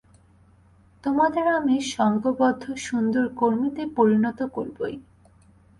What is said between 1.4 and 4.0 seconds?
আমি সঙ্ঘবদ্ধ সুন্দর কর্মীতে